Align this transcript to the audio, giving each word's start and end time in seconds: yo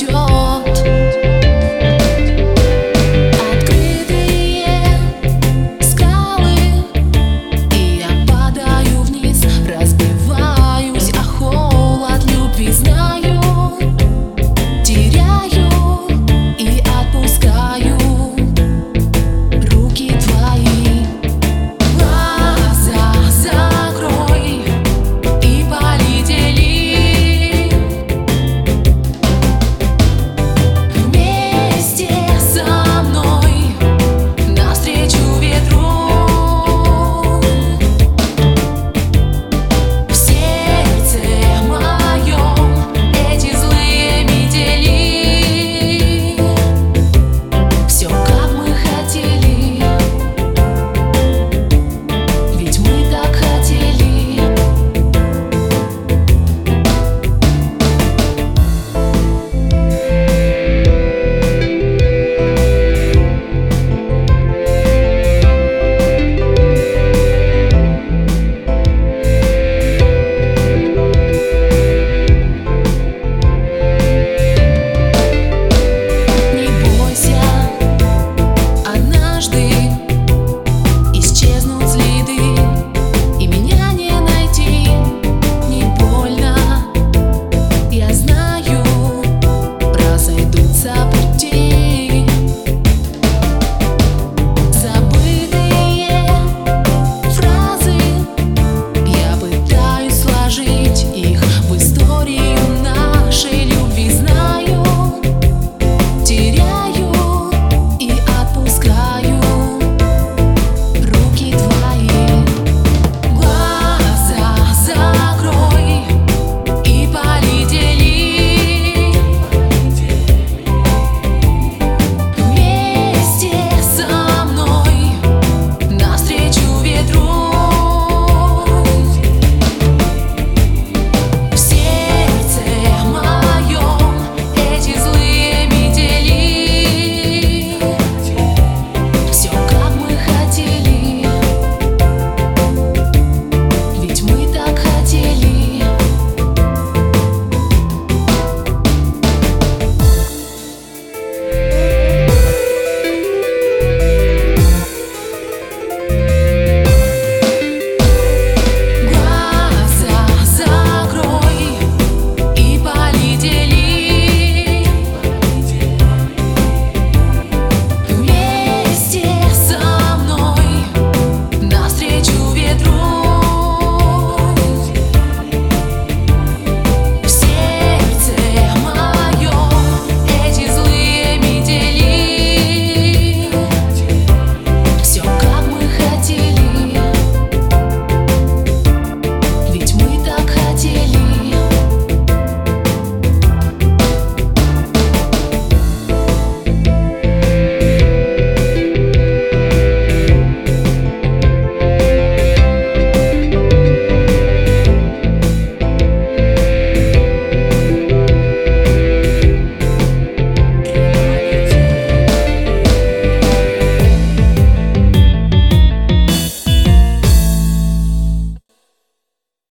yo 0.00 0.37